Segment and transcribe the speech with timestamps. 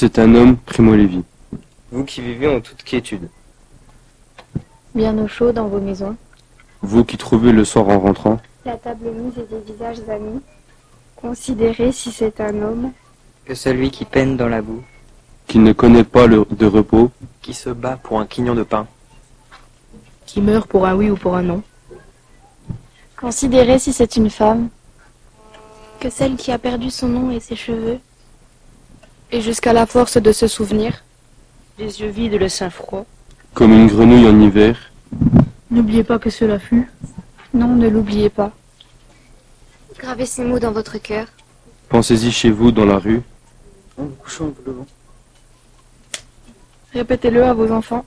[0.00, 1.22] c'est un homme, Primo Levi.
[1.92, 3.28] Vous qui vivez en toute quiétude.
[4.94, 6.16] Bien au chaud dans vos maisons.
[6.80, 8.40] Vous qui trouvez le soir en rentrant.
[8.64, 10.40] La table mise et des visages amis.
[11.16, 12.92] Considérez si c'est un homme.
[13.44, 14.82] Que celui qui peine dans la boue.
[15.46, 17.10] Qui ne connaît pas le, de repos.
[17.42, 18.86] Qui se bat pour un quignon de pain.
[20.24, 21.62] Qui meurt pour un oui ou pour un non.
[23.20, 24.70] Considérez si c'est une femme.
[26.00, 28.00] Que celle qui a perdu son nom et ses cheveux.
[29.32, 31.04] Et jusqu'à la force de se souvenir.
[31.78, 33.06] Les yeux vides, le sein froid.
[33.54, 34.76] Comme une grenouille en hiver.
[35.70, 36.90] N'oubliez pas que cela fut.
[37.54, 38.52] Non, ne l'oubliez pas.
[39.98, 41.26] Gravez ces mots dans votre cœur.
[41.88, 43.22] Pensez-y chez vous, dans la rue.
[43.96, 44.86] En vous couchant vous levant.
[46.92, 48.04] Répétez-le à vos enfants.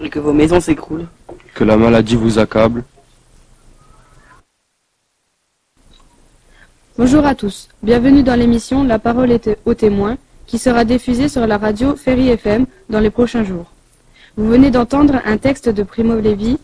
[0.00, 1.06] Et que vos maisons s'écroulent.
[1.54, 2.84] Que la maladie vous accable.
[6.96, 7.68] Bonjour à tous.
[7.82, 12.28] Bienvenue dans l'émission La parole est au témoin qui sera diffusée sur la radio Ferry
[12.28, 13.72] FM dans les prochains jours.
[14.36, 16.56] Vous venez d'entendre un texte de Primo Levi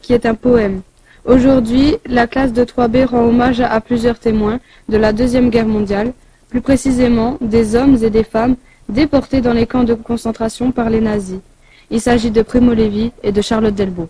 [0.00, 0.80] qui est un poème.
[1.24, 6.12] Aujourd'hui, la classe de 3B rend hommage à plusieurs témoins de la Deuxième Guerre mondiale,
[6.48, 8.56] plus précisément des hommes et des femmes
[8.88, 11.38] déportés dans les camps de concentration par les nazis.
[11.88, 14.08] Il s'agit de Primo Levi et de Charlotte Delbo.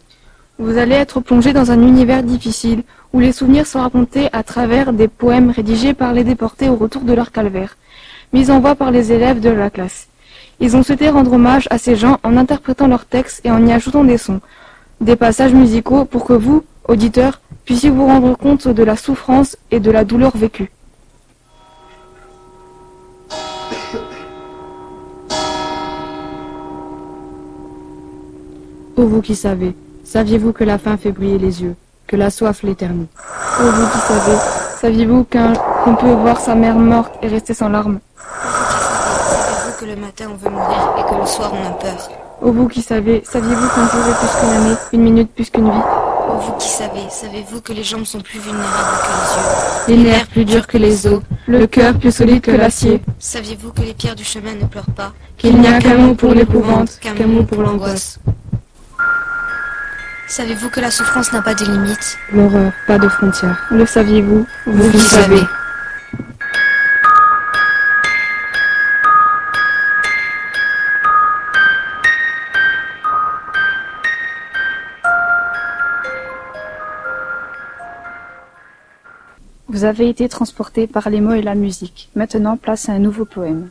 [0.62, 4.92] Vous allez être plongé dans un univers difficile où les souvenirs sont racontés à travers
[4.92, 7.76] des poèmes rédigés par les déportés au retour de leur calvaire,
[8.32, 10.06] mis en voix par les élèves de la classe.
[10.60, 13.72] Ils ont souhaité rendre hommage à ces gens en interprétant leurs textes et en y
[13.72, 14.40] ajoutant des sons,
[15.00, 19.80] des passages musicaux pour que vous, auditeurs, puissiez vous rendre compte de la souffrance et
[19.80, 20.70] de la douleur vécue.
[28.96, 29.74] Ô vous qui savez,
[30.12, 31.74] saviez-vous que la faim fait briller les yeux,
[32.06, 33.06] que la soif l'éternue?
[33.58, 34.36] Ô vous qui savez,
[34.78, 37.98] saviez-vous qu'un qu'on peut voir sa mère morte et rester sans larmes?
[38.42, 42.10] Savez-vous que le matin on veut mourir et que le soir on a peur?
[42.42, 45.70] Ô vous qui savez, saviez-vous qu'un jour est plus qu'une année, une minute plus qu'une
[45.70, 45.86] vie?
[46.28, 50.02] Ô vous qui savez, savez-vous que les jambes sont plus vulnérables que les yeux?
[50.02, 53.00] Les nerfs plus durs que les os, le cœur plus solide que l'acier.
[53.18, 55.12] Saviez-vous que les pierres du chemin ne pleurent pas?
[55.38, 58.18] Qu'il n'y a qu'un mot pour l'épouvante, qu'un mot pour l'angoisse
[60.32, 63.68] Savez-vous que la souffrance n'a pas de limites L'horreur, pas de frontières.
[63.70, 65.42] Le saviez-vous Vous qui savez.
[79.68, 82.08] Vous avez été transporté par les mots et la musique.
[82.14, 83.68] Maintenant, place à un nouveau poème.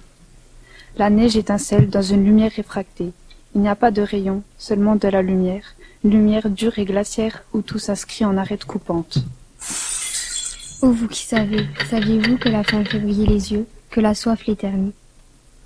[0.95, 3.13] La neige étincelle dans une lumière réfractée.
[3.55, 5.63] Il n'y a pas de rayon, seulement de la lumière,
[6.03, 9.19] lumière dure et glaciaire où tout s'inscrit en arête coupante.
[10.81, 14.45] Ô vous qui savez, saviez-vous que la faim fait briller les yeux, que la soif
[14.47, 14.93] l'éternue?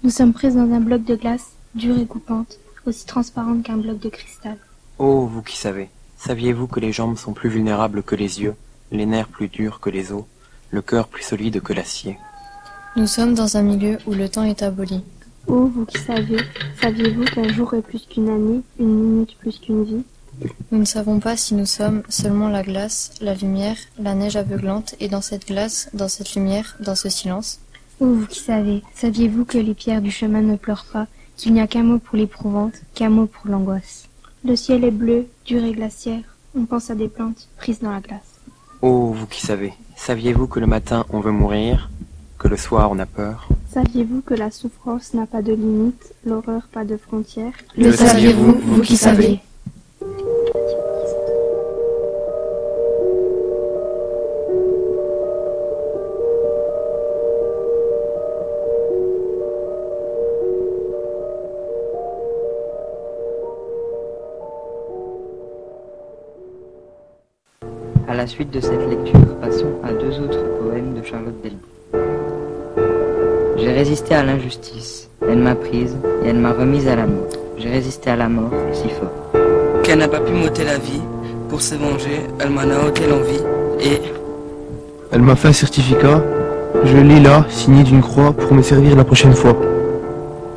[0.03, 3.99] Nous sommes pris dans un bloc de glace, dure et coupante, aussi transparente qu'un bloc
[3.99, 4.57] de cristal.
[4.99, 8.55] Oh, vous qui savez, saviez-vous que les jambes sont plus vulnérables que les yeux,
[8.91, 10.25] les nerfs plus durs que les os,
[10.69, 12.17] le cœur plus solide que l'acier?
[12.97, 15.01] Nous sommes dans un milieu où le temps est aboli.
[15.47, 16.39] Ô vous qui savez,
[16.81, 20.03] saviez-vous qu'un jour est plus qu'une année, une minute plus qu'une vie?
[20.71, 24.95] Nous ne savons pas si nous sommes seulement la glace, la lumière, la neige aveuglante,
[24.99, 27.59] et dans cette glace, dans cette lumière, dans ce silence.
[27.99, 31.07] Ô vous qui savez, saviez-vous que les pierres du chemin ne pleurent pas,
[31.37, 34.09] qu'il n'y a qu'un mot pour l'éprouvante, qu'un mot pour l'angoisse?
[34.43, 36.23] Le ciel est bleu, dur et glaciaire,
[36.57, 38.39] on pense à des plantes prises dans la glace.
[38.81, 41.89] Oh, vous qui savez, saviez-vous que le matin on veut mourir,
[42.37, 43.47] que le soir on a peur?
[43.73, 47.53] Saviez-vous que la souffrance n'a pas de limite, l'horreur pas de frontières?
[47.77, 49.39] Le saviez-vous, vous qui savez?
[68.25, 71.67] La suite de cette lecture, passons à deux autres poèmes de Charlotte Delbo.
[73.55, 77.27] J'ai résisté à l'injustice, elle m'a prise et elle m'a remise à l'amour.
[77.59, 79.13] J'ai résisté à la mort si fort.
[79.83, 81.03] Qu'elle n'a pas pu m'ôter la vie,
[81.49, 83.43] pour se venger, elle m'en a ôté l'envie,
[83.79, 84.01] et
[85.11, 86.23] Elle m'a fait un certificat,
[86.83, 89.55] je l'ai là, signé d'une croix pour me servir la prochaine fois.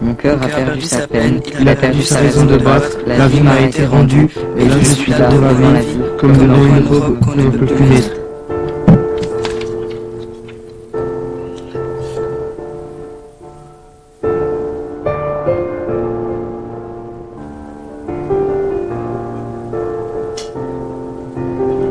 [0.00, 3.40] Mon cœur a perdu sa peine, Il a perdu sa raison de battre, la vie
[3.40, 6.84] m'a été rendue, et là je suis là devant la vie, comme comme devant une
[6.84, 8.12] l'enfant robe qu'on ne peut plus mettre.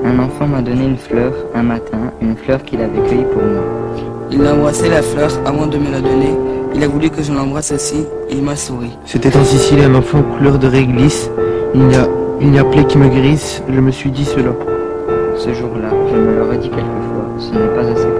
[0.05, 3.63] Un enfant m'a donné une fleur un matin, une fleur qu'il avait cueillie pour moi.
[4.31, 6.56] Il a embrassé la fleur avant de me la donner.
[6.75, 8.91] Il a voulu que je l'embrasse aussi, et il m'a souri.
[9.05, 11.29] C'était en Sicile un enfant couleur de réglisse.
[11.73, 12.07] Il n'y a
[12.39, 14.51] une appelée qui me guérisse, je me suis dit cela.
[15.35, 18.16] Ce jour-là, je me l'aurais dit quelquefois, ce n'est pas assez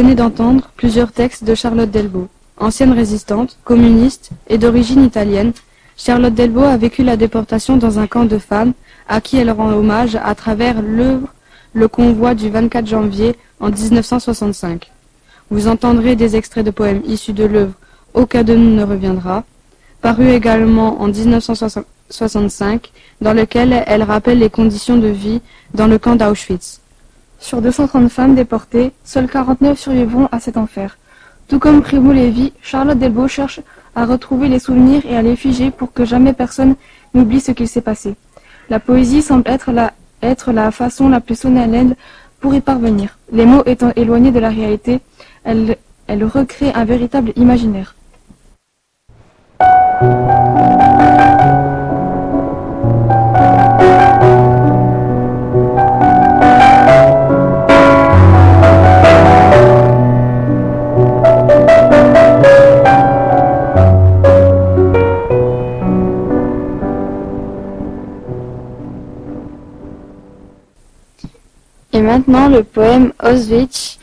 [0.00, 2.26] venez d'entendre plusieurs textes de Charlotte Delbo.
[2.56, 5.52] Ancienne résistante, communiste et d'origine italienne,
[5.94, 8.72] Charlotte Delbo a vécu la déportation dans un camp de femmes
[9.10, 11.28] à qui elle rend hommage à travers l'œuvre
[11.74, 14.90] Le convoi du 24 janvier en 1965.
[15.50, 17.74] Vous entendrez des extraits de poèmes issus de l'œuvre
[18.14, 19.44] Aucun de nous ne reviendra,
[20.00, 25.42] paru également en 1965, dans lequel elle rappelle les conditions de vie
[25.74, 26.80] dans le camp d'Auschwitz.
[27.40, 30.98] Sur 230 femmes déportées, seules 49 survivront à cet enfer.
[31.48, 33.60] Tout comme Primo Levi, Charlotte Delbo cherche
[33.96, 36.76] à retrouver les souvenirs et à les figer pour que jamais personne
[37.14, 38.14] n'oublie ce qu'il s'est passé.
[38.68, 39.72] La poésie semble être
[40.52, 41.96] la, façon la plus solennelle
[42.40, 43.18] pour y parvenir.
[43.32, 45.00] Les mots étant éloignés de la réalité,
[45.44, 45.76] elle
[46.24, 47.96] recrée un véritable imaginaire.
[72.00, 73.98] Et maintenant le poème Auschwitz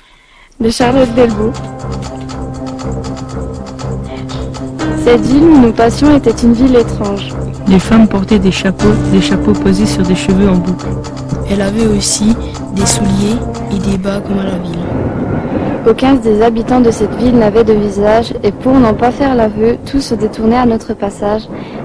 [0.60, 1.52] de Charlotte Delbo.
[5.04, 7.34] Cette ville où nous passions était une ville étrange.
[7.68, 10.86] Les femmes portaient des chapeaux, des chapeaux posés sur des cheveux en boucle.
[11.50, 12.36] Elle avait aussi
[12.76, 13.40] des souliers
[13.72, 14.78] et des bas comme à la ville.
[15.90, 19.78] Aucun des habitants de cette ville n'avait de visage, et pour n'en pas faire l'aveu,
[19.90, 21.44] tous se détournaient à notre passage.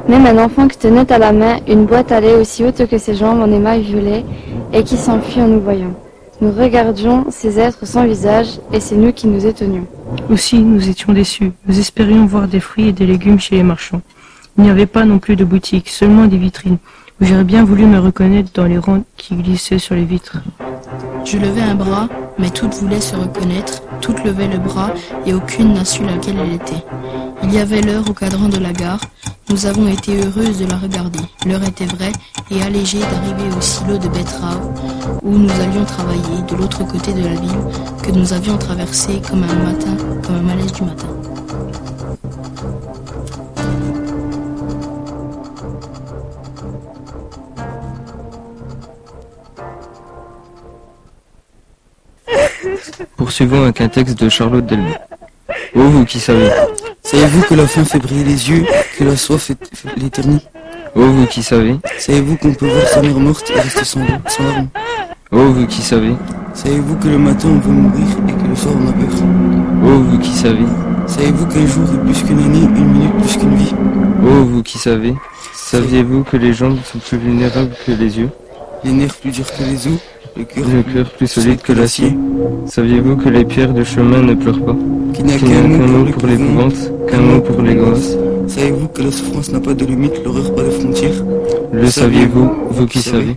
[0.09, 2.99] Même un enfant qui tenait à la main une boîte à lait aussi haute que
[2.99, 4.25] ses jambes en émail violet,
[4.73, 5.95] et qui s'enfuit en nous voyant.
[6.41, 9.87] Nous regardions ces êtres sans visage, et c'est nous qui nous étonnions.
[10.29, 11.53] Aussi, nous étions déçus.
[11.67, 14.01] Nous espérions voir des fruits et des légumes chez les marchands.
[14.59, 16.79] Il n'y avait pas non plus de boutique, seulement des vitrines,
[17.21, 20.39] où j'aurais bien voulu me reconnaître dans les rangs qui glissaient sur les vitres.
[21.25, 22.09] Je levai un bras,
[22.39, 24.93] mais toutes voulaient se reconnaître, toutes levaient le bras,
[25.25, 26.85] et aucune n'a su laquelle elle était.
[27.55, 28.99] Il y avait l'heure au cadran de la gare,
[29.51, 31.19] nous avons été heureuses de la regarder.
[31.45, 32.13] L'heure était vraie
[32.51, 34.73] et allégée d'arriver au silo de betteraves,
[35.23, 37.51] où nous allions travailler de l'autre côté de la ville,
[38.03, 39.95] que nous avions traversé comme un matin,
[40.25, 41.09] comme un malaise du matin.
[53.19, 54.95] Poursuivons avec un texte de Charlotte Delbo.
[55.75, 56.51] Ô vous qui savez,
[57.13, 58.65] Savez-vous que la faim fait briller les yeux,
[58.99, 60.47] que la soif fait, fait l'éternité?
[60.95, 64.43] Ô vous qui savez, Savez-vous qu'on peut voir sa mère morte et rester sans, sans
[64.45, 64.69] larmes?
[65.31, 66.15] Ô vous qui savez,
[66.55, 69.15] Savez-vous que le matin on veut mourir et que le soir on a peur?
[69.85, 70.65] Ô vous qui savez,
[71.07, 73.75] Savez-vous qu'un jour est plus qu'une année, une minute plus qu'une vie?
[74.25, 75.15] Ô vous qui savez,
[75.53, 78.31] saviez-vous que les jambes sont plus vulnérables que les yeux,
[78.85, 79.99] Les nerfs plus durs que les os,
[80.35, 82.17] le cœur le cœur plus solide que l'acier
[82.67, 84.77] Saviez-vous que les pierres de chemin ne pleurent pas,
[85.13, 88.17] Qu'il n'y a qu'un mot pour l'épouvante l'épouvante, qu'un mot pour les grâces
[88.49, 91.25] Savez-vous que la souffrance n'a pas de limite, l'horreur pas de frontières?
[91.73, 93.37] Le saviez-vous, vous qui savez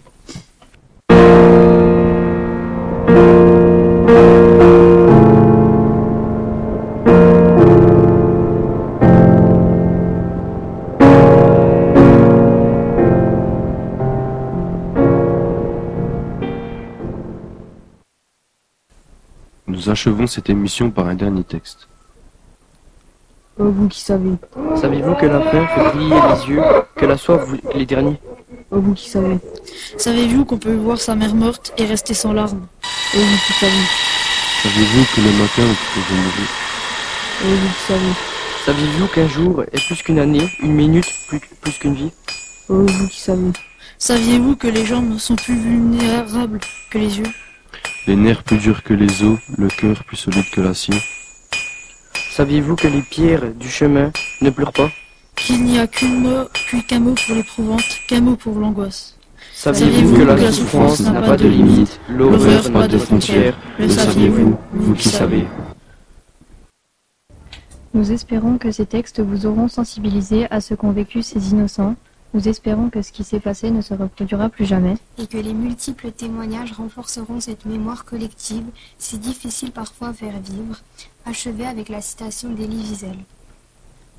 [20.06, 21.88] achevons cette émission par un dernier texte.
[23.58, 24.34] Ô vous qui savez,
[24.80, 26.62] Saviez-vous que la faim fait briller les yeux,
[26.96, 28.20] que la soif vous- les derniers
[28.70, 29.40] ô vous qui savez,
[29.98, 32.68] Savez-vous qu'on peut voir sa mère morte et rester sans larmes
[33.16, 33.86] ô vous qui savez,
[34.64, 36.50] Saviez-vous que le matin on pouvait mourir
[37.42, 38.14] vous qui savez,
[38.66, 42.12] Saviez-vous qu'un jour est plus qu'une année, une minute plus, plus qu'une vie
[42.70, 43.52] vous qui savez,
[43.98, 46.60] Saviez-vous que les jambes sont plus vulnérables
[46.92, 47.32] que les yeux
[48.08, 50.96] Les nerfs plus durs que les os, le cœur plus solide que l'acier.
[52.30, 54.92] Saviez-vous que les pierres du chemin ne pleurent pas?
[55.36, 56.46] Qu'il n'y a qu'une mot,
[56.88, 59.18] qu'un mot pour l'éprouvante, qu'un mot pour l'angoisse.
[59.54, 63.58] Saviez-vous que la souffrance n'a pas de limite, l'horreur pas de frontières.
[63.80, 65.48] Le saviez-vous, vous qui savez.
[67.96, 71.96] Nous espérons que ces textes vous auront sensibilisé à ce qu'ont vécu ces innocents.
[72.36, 74.96] Nous espérons que ce qui s'est passé ne se reproduira plus jamais.
[75.18, 78.66] Et que les multiples témoignages renforceront cette mémoire collective,
[79.00, 80.82] si difficile parfois à faire vivre,
[81.26, 83.16] achevée avec la citation d'Élie Wiesel.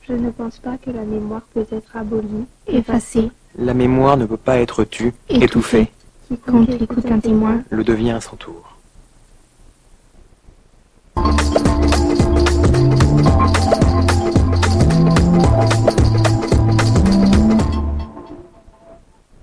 [0.09, 3.31] Je ne pense pas que la mémoire peut être abolie, effacée.
[3.59, 5.93] La mémoire ne peut pas être tue, étouffée.
[6.29, 8.76] Quiconque écoute un témoin le devient à son tour.